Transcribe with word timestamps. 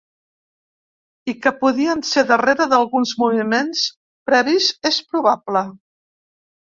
I 1.33 1.35
que 1.43 1.51
podien 1.59 2.01
ser 2.13 2.23
darrere 2.31 2.67
d’alguns 2.71 3.13
moviments 3.25 3.85
previs 4.31 4.71
és 4.93 4.99
probable. 5.13 5.63